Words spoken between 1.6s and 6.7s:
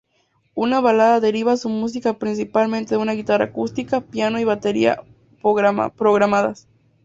música principalmente de una guitarra acústica, piano y batería programadas.